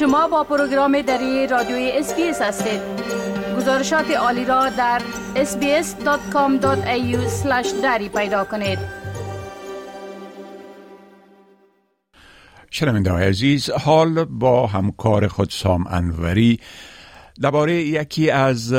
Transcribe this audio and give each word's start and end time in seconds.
شما 0.00 0.28
با 0.28 0.44
program 0.44 1.02
دری 1.02 1.46
رادیوی 1.46 1.90
SBS 1.94 2.42
هستید. 2.42 2.80
گزارشات 3.56 4.10
عالی 4.10 4.44
را 4.44 4.68
در 4.68 5.02
sbs.com.au 5.34 7.16
دری 7.82 8.08
پیدا 8.08 8.44
کنید. 8.44 8.78
شنونده 12.70 13.12
عزیز 13.12 13.70
حال 13.70 14.24
با 14.24 14.66
همکار 14.66 15.28
خود 15.28 15.50
سام 15.50 15.86
انوری. 15.86 16.60
درباره 17.40 17.74
یکی 17.74 18.30
از 18.30 18.72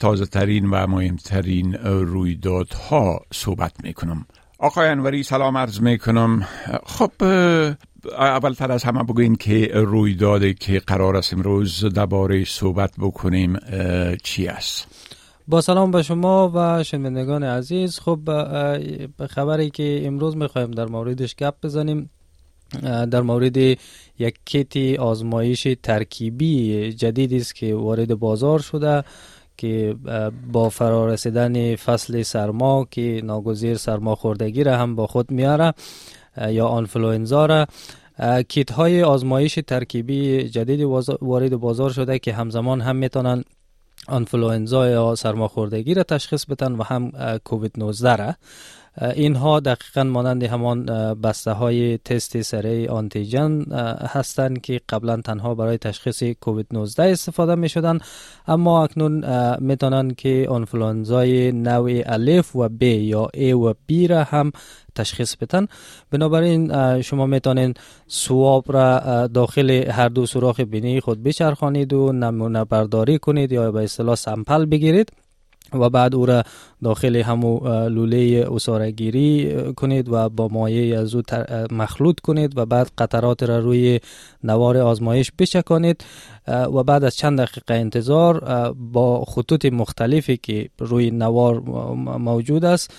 تازه 0.00 0.26
ترین 0.26 0.70
و 0.70 0.86
مهمترین 0.86 1.74
رویدادها 1.84 3.20
صحبت 3.32 3.72
می 3.82 3.92
کنم 3.94 4.26
آقای 4.58 4.88
انوری 4.88 5.22
سلام 5.22 5.56
عرض 5.56 5.80
می 5.80 5.98
کنم 5.98 6.48
خب 6.86 7.12
اولتر 8.10 8.72
از 8.72 8.84
همه 8.84 9.02
بگوین 9.02 9.36
که 9.36 9.70
رویدادی 9.74 10.54
که 10.54 10.78
قرار 10.78 11.16
است 11.16 11.34
امروز 11.34 11.84
درباره 11.84 12.44
صحبت 12.44 12.92
بکنیم 12.98 13.56
چی 14.22 14.46
است؟ 14.46 14.86
با 15.48 15.60
سلام 15.60 15.90
به 15.90 16.02
شما 16.02 16.52
و 16.54 16.82
شنوندگان 16.84 17.42
عزیز. 17.42 17.98
خب 17.98 18.18
خبری 19.26 19.70
که 19.70 20.02
امروز 20.04 20.36
می‌خوایم 20.36 20.70
در 20.70 20.86
موردش 20.86 21.36
گپ 21.36 21.54
بزنیم 21.62 22.10
در 22.82 23.20
مورد 23.20 23.56
یک 23.56 24.34
کیت 24.44 25.00
آزمایش 25.00 25.66
ترکیبی 25.82 26.92
جدیدی 26.92 27.36
است 27.36 27.54
که 27.54 27.74
وارد 27.74 28.14
بازار 28.14 28.58
شده 28.58 29.04
که 29.56 29.96
با 30.52 30.68
فرارسیدن 30.68 31.76
فصل 31.76 32.22
سرما 32.22 32.86
که 32.90 33.20
ناگزیر 33.24 33.76
سرما 33.76 34.14
خوردگی 34.14 34.64
را 34.64 34.76
هم 34.76 34.94
با 34.94 35.06
خود 35.06 35.30
میاره 35.30 35.74
یا 36.48 36.66
آنفلوئنزا 36.66 37.46
را. 37.46 37.66
کیت 38.48 38.70
های 38.70 39.02
آزمایش 39.02 39.58
ترکیبی 39.66 40.48
جدید 40.48 40.80
وارد 41.20 41.56
بازار 41.56 41.90
شده 41.90 42.18
که 42.18 42.32
همزمان 42.32 42.80
هم 42.80 42.96
می‌تونن 42.96 43.44
آنفلوئنزا 44.08 44.88
یا 44.88 45.14
سرماخوردگی 45.14 45.94
را 45.94 46.02
تشخیص 46.02 46.44
بدن 46.44 46.72
و 46.72 46.82
هم 46.82 47.12
کووید 47.44 47.72
19 47.76 48.16
را. 48.16 48.34
اینها 49.00 49.60
دقیقا 49.60 50.04
مانند 50.04 50.42
همان 50.42 50.84
بسته 51.14 51.52
های 51.52 51.98
تست 51.98 52.42
سره 52.42 52.88
آنتیجن 52.88 53.62
هستند 54.00 54.60
که 54.60 54.80
قبلا 54.88 55.16
تنها 55.16 55.54
برای 55.54 55.78
تشخیص 55.78 56.22
کووید 56.40 56.66
19 56.72 57.02
استفاده 57.02 57.54
می 57.54 57.68
شدن 57.68 57.98
اما 58.46 58.84
اکنون 58.84 59.24
می 59.60 60.14
که 60.14 60.46
آنفلانزای 60.50 61.52
نوع 61.52 62.02
الف 62.06 62.56
و 62.56 62.68
ب 62.68 62.82
یا 62.82 63.28
A 63.34 63.52
و 63.54 63.72
B 63.72 64.10
را 64.10 64.22
هم 64.22 64.52
تشخیص 64.94 65.36
بدن. 65.36 65.66
بنابراین 66.10 66.72
شما 67.02 67.26
می‌تونین 67.26 67.74
سواب 68.06 68.64
را 68.72 69.26
داخل 69.26 69.70
هر 69.70 70.08
دو 70.08 70.26
سوراخ 70.26 70.60
بینی 70.60 71.00
خود 71.00 71.22
بچرخانید 71.22 71.92
و 71.92 72.12
نمونه 72.12 72.64
برداری 72.64 73.18
کنید 73.18 73.52
یا 73.52 73.72
به 73.72 73.84
اصطلاح 73.84 74.14
سمپل 74.14 74.64
بگیرید. 74.64 75.21
و 75.74 75.90
بعد 75.90 76.14
او 76.14 76.26
را 76.26 76.42
داخل 76.82 77.16
همو 77.16 77.68
لوله 77.88 78.90
گیری 78.90 79.54
کنید 79.76 80.08
و 80.08 80.28
با 80.28 80.48
مایه 80.48 80.98
از 80.98 81.14
او 81.14 81.22
مخلوط 81.70 82.20
کنید 82.20 82.58
و 82.58 82.66
بعد 82.66 82.90
قطرات 82.98 83.42
را 83.42 83.58
روی 83.58 84.00
نوار 84.44 84.76
آزمایش 84.76 85.32
بچکانید. 85.38 86.04
و 86.48 86.82
بعد 86.82 87.04
از 87.04 87.16
چند 87.16 87.40
دقیقه 87.40 87.74
انتظار 87.74 88.40
با 88.72 89.24
خطوط 89.24 89.66
مختلفی 89.66 90.36
که 90.36 90.68
روی 90.78 91.10
نوار 91.10 91.60
موجود 92.18 92.64
است 92.64 92.94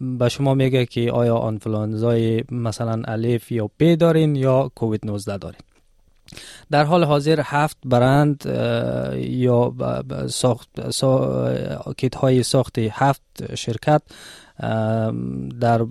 به 0.00 0.28
شما 0.28 0.54
میگه 0.54 0.86
که 0.86 1.12
آیا 1.12 1.36
آنفلانزای 1.36 2.44
مثلا 2.50 3.02
الف 3.04 3.52
یا 3.52 3.70
ب 3.80 3.94
دارین 3.94 4.36
یا 4.36 4.70
کووید 4.74 5.06
19 5.06 5.36
دارین؟ 5.36 5.60
در 6.70 6.84
حال 6.84 7.04
حاضر 7.04 7.40
هفت 7.44 7.76
برند 7.84 8.44
یا 9.16 9.74
ساخت 10.28 10.90
سا... 10.90 11.94
کیت 11.96 12.14
های 12.14 12.42
ساخت 12.42 12.78
هفت 12.78 13.54
شرکت 13.54 14.02
در 15.60 15.82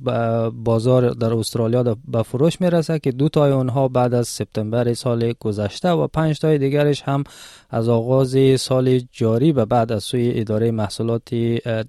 بازار 0.50 1.10
در 1.10 1.34
استرالیا 1.34 1.98
به 2.08 2.24
فروش 2.24 2.62
می‌رسه 2.62 3.00
که 3.00 3.12
دو 3.12 3.30
تای 3.30 3.52
اونها 3.52 3.88
بعد 3.88 4.14
از 4.14 4.28
سپتامبر 4.28 4.94
سال 4.94 5.34
گذشته 5.40 5.90
و 5.90 6.08
پنج 6.08 6.40
تای 6.40 6.58
دیگرش 6.58 7.02
هم 7.02 7.24
از 7.70 7.90
آغاز 7.90 8.38
سال 8.58 9.02
جاری 9.12 9.52
و 9.52 9.66
بعد 9.66 9.92
از 9.92 10.04
سوی 10.04 10.32
اداره 10.36 10.72
محصولات 10.72 11.34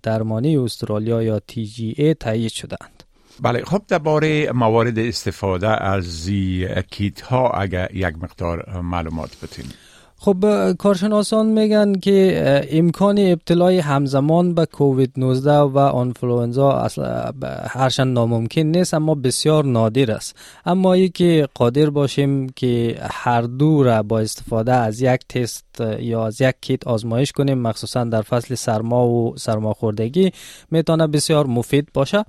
درمانی 0.03 0.57
استرالیا 0.57 1.23
یا 1.23 1.41
TGA 1.53 2.15
تایید 2.21 2.51
شدند 2.51 3.02
بله 3.41 3.65
خب 3.65 3.83
درباره 3.89 4.53
موارد 4.53 4.99
استفاده 4.99 5.69
از 5.85 6.31
کیت 6.91 7.21
ها 7.21 7.51
اگر 7.51 7.89
یک 7.95 8.15
مقدار 8.23 8.81
معلومات 8.81 9.31
بتین 9.43 9.65
خب 10.25 10.73
کارشناسان 10.73 11.47
میگن 11.47 11.93
که 11.93 12.67
امکان 12.71 13.19
ابتلای 13.19 13.79
همزمان 13.79 14.55
به 14.55 14.67
کووید 14.67 15.13
19 15.17 15.53
و 15.53 15.79
آنفلوئنزا 15.79 16.73
اصلا 16.73 17.33
هرچند 17.69 18.15
ناممکن 18.15 18.61
نیست 18.61 18.95
اما 18.95 19.15
بسیار 19.15 19.65
نادر 19.65 20.11
است. 20.11 20.37
اما 20.67 20.93
ای 20.93 21.09
که 21.09 21.49
قادر 21.55 21.91
باشیم 21.91 22.49
که 22.49 22.99
هر 23.11 23.43
دو 23.43 23.83
را 23.83 24.03
با 24.03 24.21
استفاده 24.21 24.73
از 24.73 25.01
یک 25.01 25.21
تست 25.29 25.65
یا 25.99 26.27
از 26.27 26.41
یک 26.41 26.55
کیت 26.61 26.87
آزمایش 26.87 27.33
کنیم 27.33 27.59
مخصوصا 27.59 28.05
در 28.05 28.23
فصل 28.23 28.55
سرما 28.55 29.09
و 29.09 29.35
سرماخوردگی 29.37 30.33
می‌تونه 30.71 31.07
بسیار 31.07 31.47
مفید 31.47 31.89
باشه. 31.95 32.25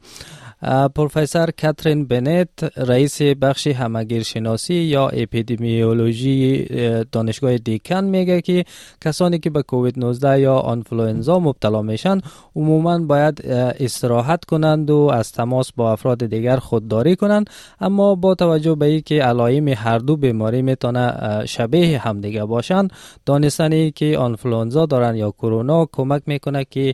پروفسور 0.96 1.52
کاترین 1.62 2.06
بنت 2.06 2.50
رئیس 2.78 3.22
بخش 3.22 3.68
همگیرشناسی 3.68 4.74
یا 4.74 5.08
اپیدمیولوژی 5.08 6.66
دانشگاه 7.12 7.58
دیکن 7.58 8.04
میگه 8.04 8.42
که 8.42 8.66
کسانی 9.02 9.40
که 9.40 9.50
به 9.50 9.64
کووید 9.64 10.00
19 10.00 10.40
یا 10.40 10.56
آنفلوئنزا 10.56 11.40
مبتلا 11.40 11.82
میشن 11.82 12.22
عموما 12.56 13.00
باید 13.00 13.42
استراحت 13.80 14.46
کنند 14.46 14.90
و 14.90 15.10
از 15.14 15.32
تماس 15.32 15.72
با 15.72 15.92
افراد 15.92 16.26
دیگر 16.26 16.58
خودداری 16.58 17.16
کنند. 17.16 17.50
اما 17.82 18.16
با 18.16 18.36
توجه 18.36 18.76
به 18.76 18.86
اینکه 18.86 19.24
علائم 19.24 19.68
هر 19.68 19.98
دو 19.98 20.16
بیماری 20.18 20.62
می‌تونه 20.62 21.14
شبیه 21.46 22.00
همدیگه 22.00 22.46
باشند 22.46 22.92
دانستنی 23.26 23.92
که 23.92 24.18
آنفلوئنزا 24.18 24.86
دارن 24.86 25.16
یا 25.16 25.32
کرونا 25.32 25.88
کمک 25.92 26.22
می‌کنه 26.26 26.66
که 26.70 26.94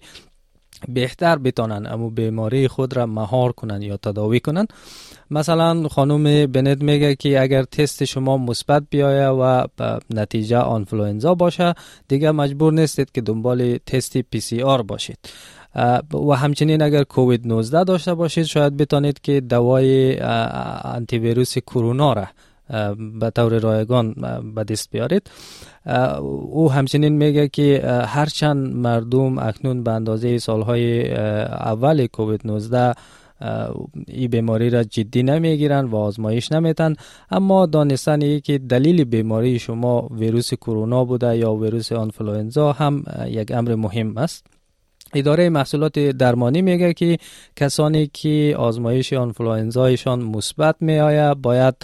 بهتر 0.87 1.37
بتانن 1.37 1.85
امو 1.85 2.09
بیماری 2.09 2.67
خود 2.67 2.97
را 2.97 3.05
مهار 3.05 3.51
کنن 3.51 3.81
یا 3.81 3.97
تداوی 3.97 4.39
کنن 4.39 4.67
مثلا 5.31 5.87
خانم 5.87 6.45
بنت 6.45 6.81
میگه 6.83 7.15
که 7.15 7.41
اگر 7.41 7.63
تست 7.63 8.05
شما 8.05 8.37
مثبت 8.37 8.83
بیایه 8.89 9.27
و 9.27 9.67
نتیجه 10.09 10.57
آنفلوئنزا 10.57 11.35
باشه 11.35 11.73
دیگه 12.07 12.31
مجبور 12.31 12.73
نیستید 12.73 13.11
که 13.11 13.21
دنبال 13.21 13.77
تست 13.77 14.17
پی 14.17 14.39
سی 14.39 14.61
آر 14.61 14.81
باشید. 14.81 15.17
و 16.29 16.31
همچنین 16.33 16.81
اگر 16.81 17.03
کووید 17.03 17.47
19 17.47 17.83
داشته 17.83 18.13
باشید 18.13 18.43
شاید 18.43 18.77
بتانید 18.77 19.21
که 19.21 19.41
دوای 19.41 20.19
آنتی 20.83 21.19
ویروس 21.19 21.57
کرونا 21.57 22.13
را 22.13 22.27
به 23.19 23.29
طور 23.29 23.59
رایگان 23.59 24.15
به 24.55 24.63
دست 24.63 24.89
بیارید. 24.91 25.29
او 26.51 26.71
همچنین 26.71 27.13
میگه 27.13 27.47
که 27.47 27.81
هرچند 28.07 28.75
مردم 28.75 29.37
اکنون 29.37 29.83
به 29.83 29.91
اندازه 29.91 30.37
سالهای 30.37 31.13
اول 31.47 32.07
کووید 32.07 32.41
19 32.45 32.93
این 34.07 34.27
بیماری 34.27 34.69
را 34.69 34.83
جدی 34.83 35.23
نمی‌گیرن 35.23 35.85
و 35.85 35.95
آزمایش 35.95 36.51
نمیتن 36.51 36.93
اما 37.31 37.65
دانستن 37.65 38.21
ای 38.21 38.41
که 38.41 38.57
دلیل 38.57 39.03
بیماری 39.03 39.59
شما 39.59 40.07
ویروس 40.11 40.53
کرونا 40.53 41.05
بوده 41.05 41.37
یا 41.37 41.53
ویروس 41.53 41.91
آنفلوئنزا 41.91 42.71
هم 42.71 43.03
یک 43.27 43.51
امر 43.51 43.75
مهم 43.75 44.17
است. 44.17 44.45
اداره 45.13 45.49
محصولات 45.49 45.99
درمانی 45.99 46.61
میگه 46.61 46.93
که 46.93 47.17
کسانی 47.55 48.07
که 48.13 48.55
آزمایش 48.57 49.13
آنفلوئنزایشان 49.13 50.21
مثبت 50.23 50.75
می 50.79 50.99
باید 51.41 51.75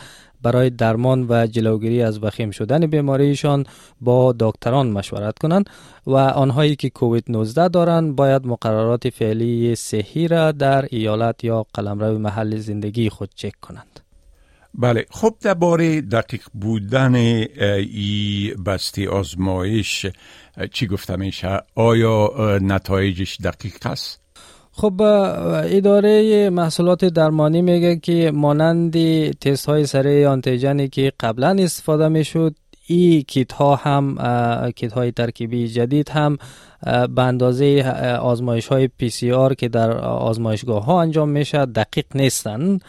برای 0.46 0.70
درمان 0.70 1.26
و 1.30 1.48
جلوگیری 1.48 2.02
از 2.02 2.24
وخیم 2.24 2.52
شدن 2.52 2.88
بیماریشان 2.88 3.66
با 4.02 4.36
دکتران 4.40 4.92
مشورت 4.92 5.40
کنند 5.40 5.70
و 6.08 6.16
آنهایی 6.16 6.76
که 6.76 6.90
کووید 6.90 7.24
19 7.30 7.68
دارند 7.68 8.16
باید 8.16 8.48
مقررات 8.48 9.10
فعلی 9.10 9.76
صحی 9.76 10.28
را 10.28 10.52
در 10.52 10.86
ایالت 10.90 11.44
یا 11.44 11.66
قلمرو 11.74 12.20
محل 12.20 12.58
زندگی 12.58 13.10
خود 13.10 13.30
چک 13.36 13.60
کنند. 13.62 14.00
بله 14.74 15.06
خب 15.12 15.36
درباره 15.42 16.02
دقیق 16.02 16.48
بودن 16.54 17.16
ای 17.16 18.54
بستی 18.66 19.08
آزمایش 19.08 20.06
چی 20.72 20.88
گفته 20.88 21.16
میشه 21.16 21.60
آیا 21.76 22.30
نتایجش 22.62 23.38
دقیق 23.44 23.86
است؟ 23.86 24.25
خب 24.78 25.02
اداره 25.02 26.50
محصولات 26.50 27.06
درمانی 27.06 27.62
میگه 27.62 27.96
که 27.96 28.32
مانند 28.32 28.94
تست 29.32 29.66
های 29.66 29.86
سریع 29.86 30.28
آنتیجنی 30.28 30.88
که 30.88 31.12
قبلا 31.20 31.56
استفاده 31.60 32.08
می‌شد 32.08 32.56
این 32.88 33.22
کیت 33.22 33.52
ها 33.52 33.76
هم 33.76 34.18
کیت 34.76 34.94
های 34.94 35.12
ترکیبی 35.12 35.68
جدید 35.68 36.10
هم 36.10 36.38
به 37.16 37.22
اندازه 37.22 37.96
آزمایش 38.22 38.68
های 38.68 38.88
PCR 38.88 39.54
که 39.54 39.68
در 39.68 39.92
آزمایشگاه 40.02 40.86
ها 40.86 41.02
انجام 41.02 41.30
میشه 41.30 41.66
دقیق 41.66 42.06
نیستن. 42.16 42.80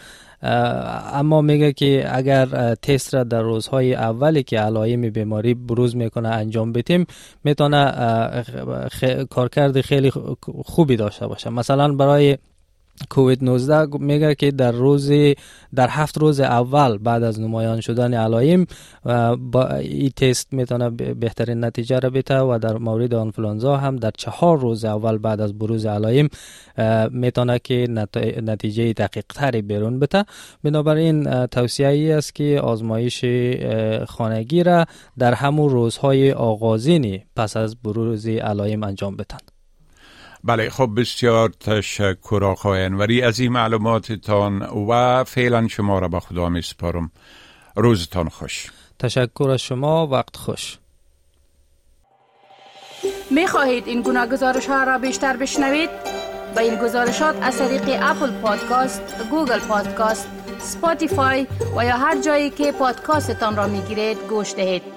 اما 0.41 1.41
میگه 1.41 1.73
که 1.73 2.05
اگر 2.17 2.75
تست 2.75 3.15
را 3.15 3.23
در 3.23 3.41
روزهای 3.41 3.95
اولی 3.95 4.43
که 4.43 4.59
علائم 4.59 5.09
بیماری 5.09 5.53
بروز 5.53 5.95
می‌کنه 5.95 6.29
انجام 6.29 6.71
بدیم 6.71 7.05
می‌تونه 7.43 7.93
کارکرد 9.29 9.81
خیلی 9.81 10.11
خوبی 10.65 10.95
داشته 10.95 11.27
باشه. 11.27 11.49
مثلا 11.49 11.93
برای 11.93 12.37
کووید 13.09 13.43
19 13.43 13.97
میگه 13.99 14.35
که 14.35 14.51
در 14.51 14.71
روز 14.71 15.11
در 15.75 15.89
هفت 15.89 16.17
روز 16.17 16.39
اول 16.39 16.97
بعد 16.97 17.23
از 17.23 17.39
نمایان 17.39 17.81
شدن 17.81 18.13
علائم 18.13 18.65
با 19.51 19.67
این 19.67 20.09
تست 20.09 20.53
می‌تونه 20.53 20.89
بهترین 20.89 21.63
نتیجه 21.63 21.99
را 21.99 22.09
بده 22.09 22.39
و 22.39 22.59
در 22.61 22.77
مورد 22.77 23.13
آنفلانزا 23.13 23.77
هم 23.77 23.95
در 23.95 24.11
چهار 24.17 24.59
روز 24.59 24.85
اول 24.85 25.17
بعد 25.17 25.41
از 25.41 25.59
بروز 25.59 25.85
علائم 25.85 26.29
می‌تونه 27.11 27.59
که 27.59 27.87
نتیجه 28.43 28.93
دقیق 28.93 29.25
تری 29.35 29.61
بیرون 29.61 29.99
بده 29.99 30.25
بنابراین 30.63 31.45
توصیه 31.45 31.87
ای 31.87 32.11
است 32.11 32.35
که 32.35 32.59
آزمایش 32.63 33.25
خانگی 34.07 34.63
را 34.63 34.85
در 35.17 35.33
همون 35.33 35.69
روزهای 35.69 36.31
آغازینی 36.31 37.25
پس 37.35 37.57
از 37.57 37.75
بروز 37.75 38.27
علائم 38.27 38.83
انجام 38.83 39.15
بدن 39.15 39.56
بله 40.43 40.69
خب 40.69 40.89
بسیار 40.97 41.49
تشکر 41.49 42.39
آقای 42.43 42.83
انوری 42.83 43.21
از 43.21 43.39
این 43.39 43.51
معلوماتتان 43.51 44.61
و 44.61 45.23
فعلا 45.23 45.67
شما 45.67 45.99
را 45.99 46.07
به 46.07 46.19
خدا 46.19 46.49
می 46.49 46.61
سپارم. 46.61 47.11
روزتان 47.75 48.29
خوش. 48.29 48.71
تشکر 48.99 49.49
از 49.49 49.61
شما. 49.61 50.07
وقت 50.07 50.35
خوش. 50.35 50.77
می 53.31 53.47
خواهید 53.47 53.87
این 53.87 54.01
گناه 54.01 54.27
گزارش 54.27 54.67
ها 54.67 54.83
را 54.83 54.97
بیشتر 54.97 55.37
بشنوید؟ 55.37 55.89
با 56.55 56.61
این 56.61 56.75
گزارشات 56.75 57.35
از 57.41 57.57
طریق 57.57 57.99
اپل 58.01 58.31
پادکاست، 58.41 59.01
گوگل 59.31 59.59
پادکاست، 59.59 60.27
سپاتیفای 60.59 61.47
و 61.77 61.85
یا 61.85 61.97
هر 61.97 62.21
جایی 62.21 62.49
که 62.49 62.71
پادکاستتان 62.71 63.55
را 63.55 63.67
می 63.67 63.81
گیرید 63.81 64.17
گوش 64.29 64.53
دهید. 64.53 64.96